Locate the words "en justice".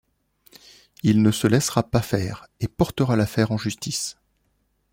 3.51-4.17